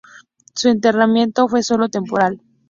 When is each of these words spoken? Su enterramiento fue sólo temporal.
Su 0.55 0.69
enterramiento 0.69 1.47
fue 1.47 1.61
sólo 1.61 1.87
temporal. 1.87 2.41